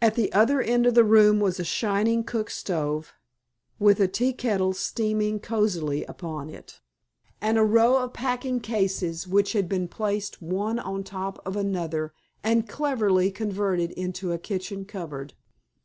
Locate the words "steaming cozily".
4.72-6.02